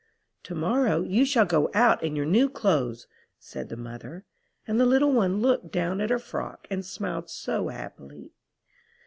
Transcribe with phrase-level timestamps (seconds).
[0.41, 3.05] 'Tomorrow you shall go out in your new clothes,'
[3.37, 4.25] said the mother;
[4.65, 8.31] and the little one looked down at her frock and smiled so happily.